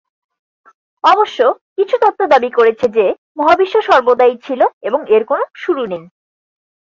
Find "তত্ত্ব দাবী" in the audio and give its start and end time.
2.01-2.49